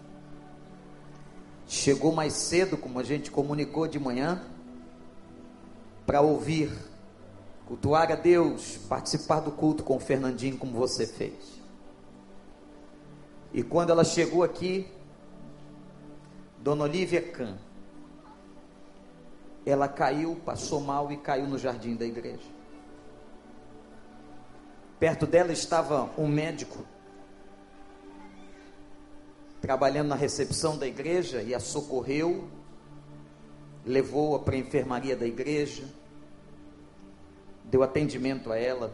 [1.67, 4.41] Chegou mais cedo, como a gente comunicou de manhã,
[6.05, 6.71] para ouvir,
[7.65, 11.59] cultuar a Deus, participar do culto com o Fernandinho, como você fez.
[13.53, 14.87] E quando ela chegou aqui,
[16.59, 17.55] Dona Olivia Kahn,
[19.65, 22.55] ela caiu, passou mal e caiu no jardim da igreja.
[24.99, 26.85] Perto dela estava um médico
[29.65, 32.47] trabalhando na recepção da igreja e a socorreu,
[33.83, 35.83] levou-a para a enfermaria da igreja,
[37.63, 38.93] deu atendimento a ela,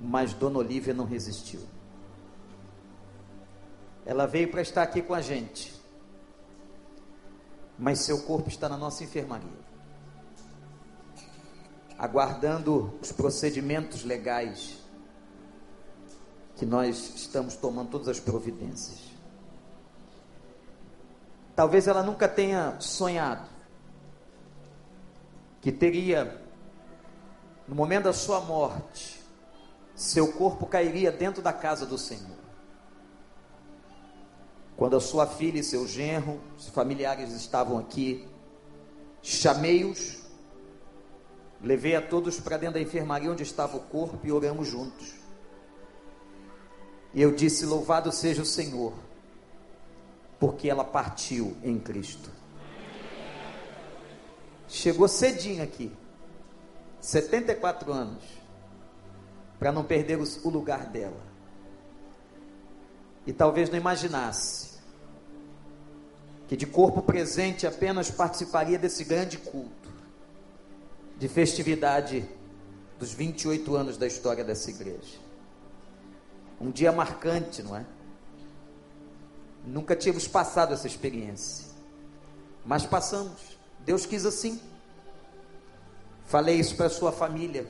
[0.00, 1.60] mas Dona Olívia não resistiu.
[4.06, 5.74] Ela veio para estar aqui com a gente,
[7.78, 9.68] mas seu corpo está na nossa enfermaria
[11.98, 14.78] aguardando os procedimentos legais
[16.54, 19.17] que nós estamos tomando todas as providências.
[21.58, 23.48] Talvez ela nunca tenha sonhado
[25.60, 26.40] que teria,
[27.66, 29.20] no momento da sua morte,
[29.92, 32.38] seu corpo cairia dentro da casa do Senhor.
[34.76, 38.28] Quando a sua filha e seu genro, os familiares estavam aqui,
[39.20, 40.18] chamei-os
[41.60, 45.12] Levei a todos para dentro da enfermaria onde estava o corpo e oramos juntos.
[47.12, 48.94] E eu disse: Louvado seja o Senhor,
[50.38, 52.30] porque ela partiu em Cristo.
[54.68, 55.90] Chegou cedinho aqui,
[57.00, 58.22] 74 anos,
[59.58, 61.26] para não perder o lugar dela.
[63.26, 64.78] E talvez não imaginasse
[66.46, 69.88] que de corpo presente apenas participaria desse grande culto
[71.18, 72.26] de festividade
[72.98, 75.18] dos 28 anos da história dessa igreja.
[76.60, 77.84] Um dia marcante, não é?
[79.68, 81.66] Nunca tínhamos passado essa experiência,
[82.64, 83.58] mas passamos.
[83.84, 84.60] Deus quis assim.
[86.24, 87.66] Falei isso para sua família.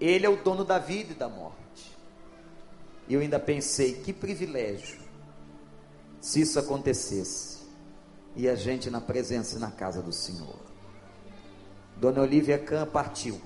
[0.00, 1.96] Ele é o dono da vida e da morte.
[3.06, 4.98] E eu ainda pensei, que privilégio
[6.20, 7.58] se isso acontecesse
[8.34, 10.56] e a gente na presença e na casa do Senhor.
[11.96, 13.40] Dona Olivia Kahn partiu.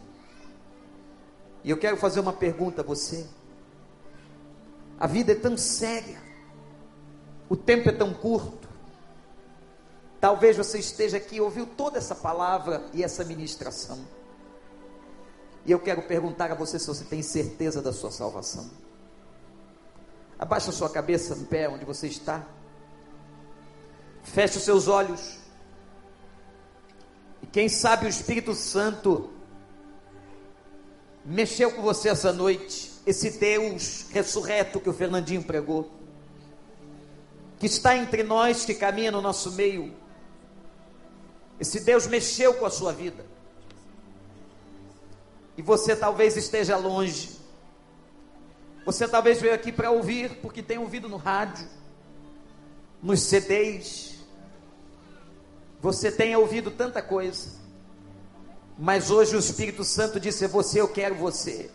[1.64, 3.26] E eu quero fazer uma pergunta a você.
[4.98, 6.20] A vida é tão séria,
[7.52, 8.66] o tempo é tão curto.
[10.18, 13.98] Talvez você esteja aqui ouviu toda essa palavra e essa ministração.
[15.66, 18.70] E eu quero perguntar a você se você tem certeza da sua salvação.
[20.38, 22.42] Abaixa a sua cabeça em pé onde você está.
[24.22, 25.38] Feche os seus olhos.
[27.42, 29.28] E quem sabe o Espírito Santo
[31.22, 36.00] mexeu com você essa noite, esse Deus ressurreto que o Fernandinho pregou,
[37.62, 39.94] que está entre nós, que caminha no nosso meio.
[41.60, 43.24] Esse Deus mexeu com a sua vida.
[45.56, 47.38] E você talvez esteja longe.
[48.84, 51.68] Você talvez veio aqui para ouvir, porque tem ouvido no rádio,
[53.00, 54.16] nos CDs,
[55.80, 57.48] você tem ouvido tanta coisa,
[58.76, 61.70] mas hoje o Espírito Santo disse: Você, eu quero você.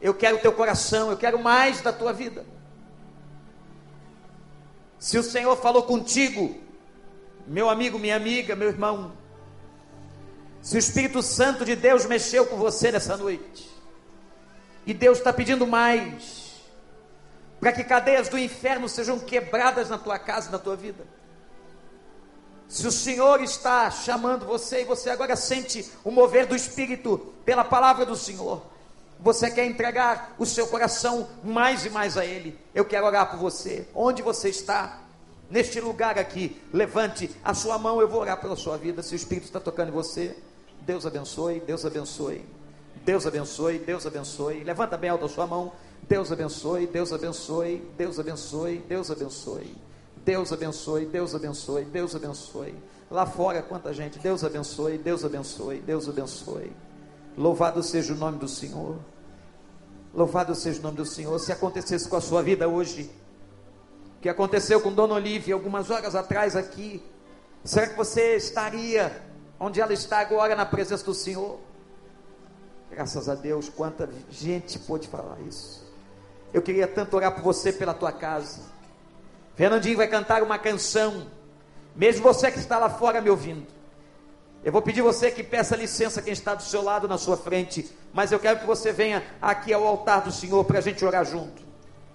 [0.00, 2.46] Eu quero o teu coração, eu quero mais da tua vida.
[5.06, 6.60] Se o Senhor falou contigo,
[7.46, 9.12] meu amigo, minha amiga, meu irmão,
[10.60, 13.70] se o Espírito Santo de Deus mexeu com você nessa noite,
[14.84, 16.60] e Deus está pedindo mais,
[17.60, 21.06] para que cadeias do inferno sejam quebradas na tua casa, na tua vida.
[22.66, 27.62] Se o Senhor está chamando você e você agora sente o mover do Espírito pela
[27.62, 28.60] palavra do Senhor,
[29.20, 33.38] você quer entregar o seu coração mais e mais a Ele, eu quero orar por
[33.38, 33.86] você.
[33.94, 35.00] Onde você está?
[35.50, 39.02] Neste lugar aqui, levante a sua mão, eu vou orar pela sua vida.
[39.02, 40.36] Se o Espírito está tocando em você,
[40.80, 42.44] Deus abençoe, Deus abençoe,
[43.04, 44.64] Deus abençoe, Deus abençoe.
[44.64, 45.72] Levanta bem alto a sua mão,
[46.08, 49.76] Deus abençoe, Deus abençoe, Deus abençoe, Deus abençoe.
[50.24, 52.74] Deus abençoe, Deus abençoe, Deus abençoe.
[53.08, 56.72] Lá fora, quanta gente, Deus abençoe, Deus abençoe, Deus abençoe.
[57.36, 58.98] Louvado seja o nome do Senhor.
[60.14, 61.38] Louvado seja o nome do Senhor.
[61.38, 63.10] Se acontecesse com a sua vida hoje,
[64.16, 67.02] o que aconteceu com Dona Olivia algumas horas atrás aqui,
[67.62, 69.22] será que você estaria
[69.60, 71.58] onde ela está agora na presença do Senhor?
[72.90, 75.84] Graças a Deus, quanta gente pôde falar isso.
[76.54, 78.62] Eu queria tanto orar por você pela tua casa.
[79.54, 81.26] Fernandinho vai cantar uma canção,
[81.94, 83.75] mesmo você que está lá fora me ouvindo.
[84.66, 87.88] Eu vou pedir você que peça licença quem está do seu lado, na sua frente,
[88.12, 91.24] mas eu quero que você venha aqui ao altar do Senhor para a gente orar
[91.24, 91.62] junto.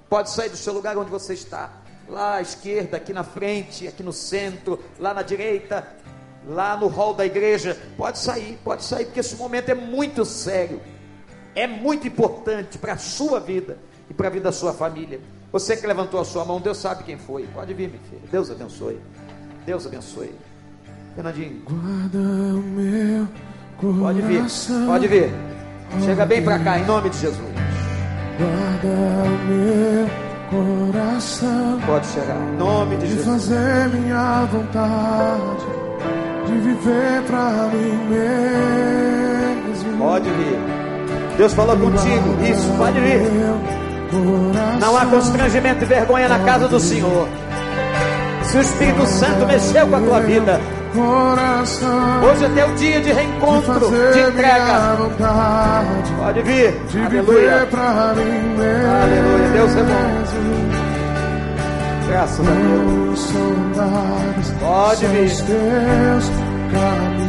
[0.10, 1.72] Pode sair do seu lugar onde você está,
[2.10, 5.96] lá à esquerda, aqui na frente, aqui no centro, lá na direita,
[6.46, 7.82] lá no hall da igreja.
[7.96, 10.82] Pode sair, pode sair, porque esse momento é muito sério,
[11.56, 13.78] é muito importante para a sua vida
[14.10, 15.22] e para a vida da sua família.
[15.54, 17.48] Você que levantou a sua mão, Deus sabe quem foi.
[17.48, 18.24] Pode vir, meu filho.
[18.30, 19.00] Deus abençoe.
[19.66, 20.36] Deus abençoe.
[21.16, 21.62] Fernandinho.
[21.68, 23.28] Guarda o meu
[23.78, 24.02] coração.
[24.02, 24.44] Pode vir.
[24.88, 25.30] Pode vir.
[26.06, 27.42] Chega bem para cá, em nome de Jesus.
[28.38, 28.88] Guarda
[29.28, 30.10] o meu
[30.94, 31.80] coração.
[31.86, 33.26] Pode chegar, em nome de De Jesus.
[33.46, 35.66] fazer minha vontade.
[36.46, 39.98] De viver pra mim mesmo.
[39.98, 40.60] Pode vir.
[41.38, 42.44] Deus falou contigo.
[42.50, 43.22] Isso, pode vir.
[44.80, 47.28] Não há constrangimento e vergonha na casa do Senhor.
[48.44, 50.60] Se o Espírito Santo mexeu com a tua vida,
[50.94, 52.24] Coração.
[52.24, 54.96] hoje é teu dia de reencontro, de fazer entrega.
[54.98, 56.12] vontade.
[56.18, 56.72] Pode vir.
[56.90, 57.68] De Aleluia.
[57.74, 59.50] Aleluia.
[59.54, 60.24] Deus é bom.
[62.10, 63.32] Graças a Deus.
[64.60, 65.32] Pode vir.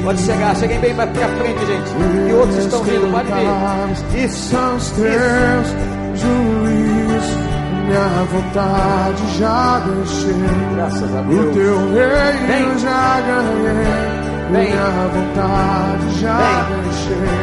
[0.02, 0.56] Pode chegar.
[0.56, 1.90] Cheguem bem mais pra frente, gente.
[2.28, 3.10] E outros estão vindo.
[3.12, 3.48] Pode vir.
[4.24, 4.56] Isso.
[4.56, 4.92] Isso.
[7.92, 10.34] Minha vontade já deixei.
[10.76, 11.54] Graças a O Deus.
[11.54, 12.78] teu reino Vem.
[12.78, 13.84] já ganhei.
[14.50, 14.70] Vem.
[14.70, 16.80] Minha vontade já Vem.
[16.84, 17.36] deixei.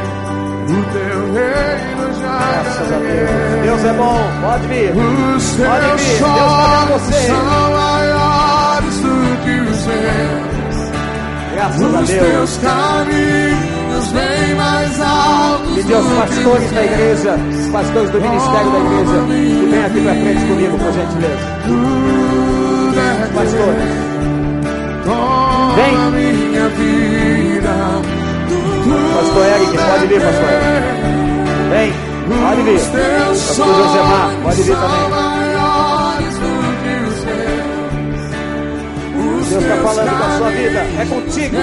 [0.66, 3.26] O teu reino já Graças a ganhei.
[3.26, 3.64] Deus.
[3.64, 4.20] Deus é bom.
[4.41, 4.89] Pode vir.
[4.91, 6.18] Os Pode vir.
[6.18, 7.28] Deus tá você.
[7.28, 10.80] são maiores do que os meus.
[11.54, 12.20] Graças a Os Deus.
[12.28, 13.79] teus caminhos
[15.76, 17.38] Pedir aos pastores da igreja,
[17.72, 21.45] pastores do ministério da igreja, que venham aqui pra frente comigo, por gentileza.
[22.97, 24.10] É Pastores.
[25.76, 25.93] Vem.
[29.16, 30.99] Pastor Eric, pode vir, pastor Eric.
[31.70, 31.93] Vem,
[32.41, 32.80] pode vir.
[32.80, 35.30] Pastor Josemar, pode vir também.
[39.49, 41.57] Deus está falando da sua vida, é contigo.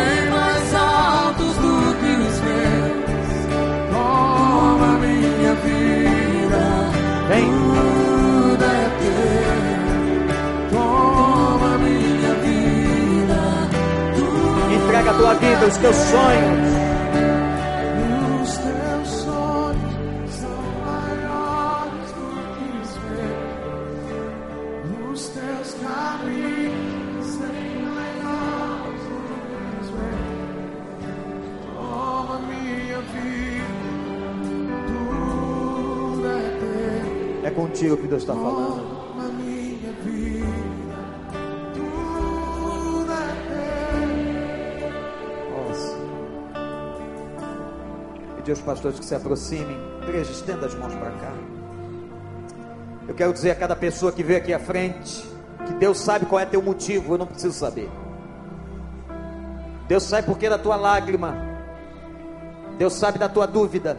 [33.00, 33.70] Vida,
[34.86, 37.48] tudo é teu.
[37.48, 38.85] É contigo que Deus está falando.
[48.46, 49.76] Pedir aos pastores que se aproximem.
[50.04, 51.32] Igreja, estenda as mãos para cá.
[53.08, 55.28] Eu quero dizer a cada pessoa que veio aqui à frente
[55.66, 57.90] que Deus sabe qual é teu motivo, eu não preciso saber.
[59.88, 61.36] Deus sabe por que da tua lágrima.
[62.78, 63.96] Deus sabe da tua dúvida.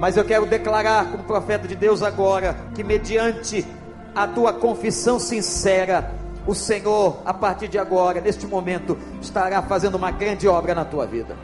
[0.00, 3.66] Mas eu quero declarar como profeta de Deus agora que mediante
[4.14, 6.14] a tua confissão sincera,
[6.46, 11.04] o Senhor, a partir de agora, neste momento, estará fazendo uma grande obra na tua
[11.04, 11.36] vida.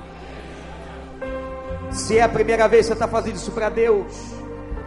[1.93, 4.07] Se é a primeira vez que você está fazendo isso para Deus,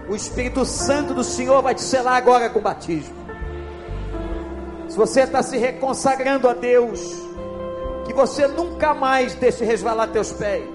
[0.09, 3.15] o Espírito Santo do Senhor vai te selar agora com o batismo.
[4.89, 6.99] Se você está se reconsagrando a Deus,
[8.05, 10.67] que você nunca mais deixe resvalar teus pés.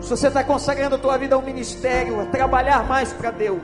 [0.00, 3.62] Se você está consagrando a tua vida ao ministério, a trabalhar mais para Deus,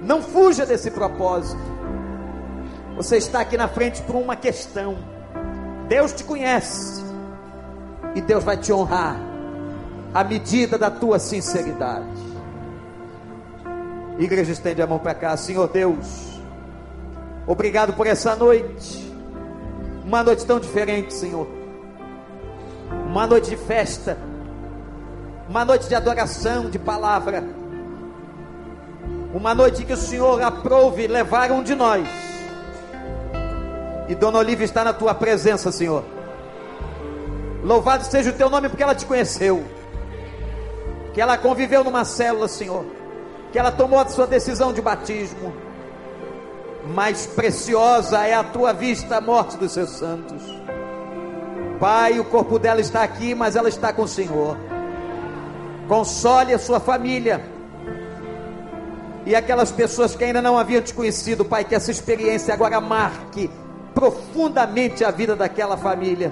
[0.00, 1.60] não fuja desse propósito.
[2.96, 4.96] Você está aqui na frente por uma questão.
[5.88, 7.04] Deus te conhece
[8.14, 9.35] e Deus vai te honrar
[10.16, 12.06] à medida da tua sinceridade.
[14.18, 16.40] Igreja, estende a mão para cá, Senhor Deus.
[17.46, 19.12] Obrigado por essa noite.
[20.06, 21.46] Uma noite tão diferente, Senhor.
[23.06, 24.16] Uma noite de festa.
[25.50, 27.44] Uma noite de adoração, de palavra.
[29.34, 32.08] Uma noite que o Senhor aprove levar um de nós.
[34.08, 36.02] E Dona Olivia está na tua presença, Senhor.
[37.62, 39.75] Louvado seja o teu nome porque ela te conheceu.
[41.16, 42.84] Que ela conviveu numa célula, Senhor.
[43.50, 45.50] Que ela tomou a sua decisão de batismo.
[46.94, 50.42] Mais preciosa é a tua vista a morte dos seus santos.
[51.80, 54.58] Pai, o corpo dela está aqui, mas ela está com o Senhor.
[55.88, 57.42] Console a sua família.
[59.24, 63.50] E aquelas pessoas que ainda não haviam te conhecido, Pai, que essa experiência agora marque
[63.94, 66.30] profundamente a vida daquela família.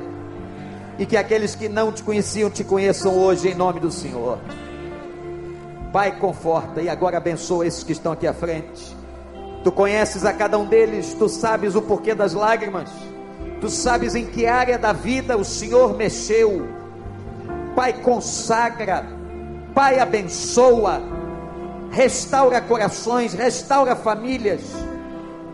[0.99, 4.39] E que aqueles que não te conheciam te conheçam hoje em nome do Senhor.
[5.95, 8.97] Pai, conforta e agora abençoa esses que estão aqui à frente.
[9.63, 12.91] Tu conheces a cada um deles, tu sabes o porquê das lágrimas,
[13.61, 16.67] tu sabes em que área da vida o Senhor mexeu.
[17.77, 19.07] Pai, consagra,
[19.73, 21.01] Pai, abençoa,
[21.93, 24.63] restaura corações, restaura famílias,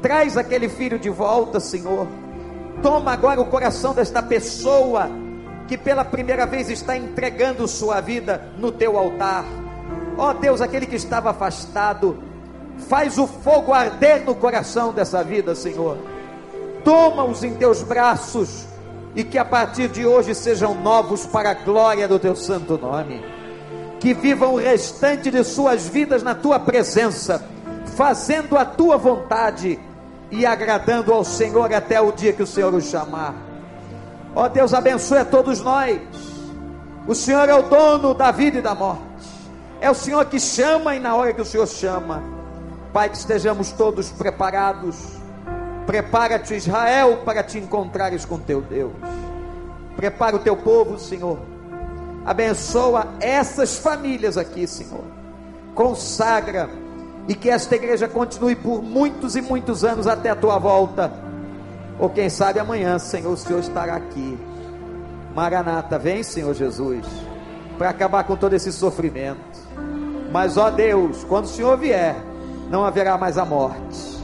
[0.00, 2.08] traz aquele filho de volta, Senhor.
[2.82, 5.06] Toma agora o coração desta pessoa
[5.68, 9.44] que pela primeira vez está entregando sua vida no teu altar.
[10.16, 12.22] Ó Deus, aquele que estava afastado,
[12.88, 15.98] faz o fogo arder no coração dessa vida, Senhor.
[16.84, 18.66] Toma-os em teus braços
[19.14, 23.22] e que a partir de hoje sejam novos para a glória do teu santo nome.
[23.98, 27.44] Que vivam o restante de suas vidas na tua presença,
[27.96, 29.78] fazendo a tua vontade
[30.30, 33.34] e agradando ao Senhor até o dia que o Senhor os chamar.
[34.34, 35.98] Ó Deus, abençoe a todos nós.
[37.06, 39.09] O Senhor é o dono da vida e da morte.
[39.80, 42.22] É o Senhor que chama e na hora que o Senhor chama.
[42.92, 44.96] Pai, que estejamos todos preparados.
[45.86, 48.92] Prepara-te, Israel, para te encontrares com teu Deus.
[49.96, 51.38] Prepara o teu povo, Senhor.
[52.24, 55.04] Abençoa essas famílias aqui, Senhor.
[55.74, 56.68] Consagra
[57.26, 61.12] e que esta igreja continue por muitos e muitos anos até a tua volta.
[61.98, 64.38] Ou quem sabe amanhã, Senhor, o Senhor estará aqui.
[65.34, 67.06] Maranata, vem, Senhor Jesus,
[67.78, 69.49] para acabar com todo esse sofrimento.
[70.30, 72.16] Mas, ó Deus, quando o Senhor vier,
[72.70, 74.18] não haverá mais a morte,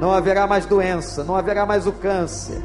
[0.00, 2.62] não haverá mais doença, não haverá mais o câncer,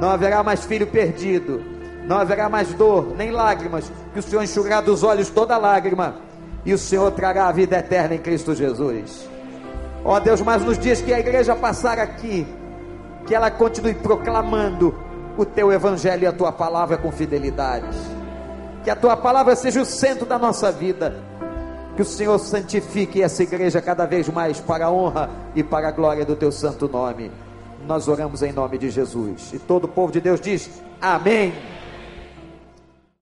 [0.00, 1.62] não haverá mais filho perdido,
[2.06, 6.16] não haverá mais dor, nem lágrimas, que o Senhor enxugará dos olhos toda lágrima
[6.64, 9.28] e o Senhor trará a vida eterna em Cristo Jesus.
[10.04, 12.46] Ó Deus, mas nos dias que a igreja passar aqui,
[13.26, 14.94] que ela continue proclamando
[15.36, 17.96] o teu evangelho e a tua palavra com fidelidade.
[18.82, 21.16] Que a tua palavra seja o centro da nossa vida.
[21.96, 25.92] Que o Senhor santifique essa igreja cada vez mais para a honra e para a
[25.92, 27.30] glória do teu santo nome.
[27.86, 29.52] Nós oramos em nome de Jesus.
[29.52, 30.70] E todo o povo de Deus diz:
[31.00, 31.52] Amém.